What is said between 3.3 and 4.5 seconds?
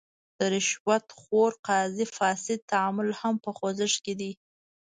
په خوځښت کې دی.